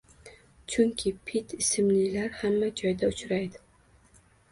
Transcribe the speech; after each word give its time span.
Chunki 0.75 1.11
Pit 1.27 1.51
ismlilar 1.63 2.39
hamma 2.39 2.71
joyda 2.81 3.11
uchraydi. 3.13 3.63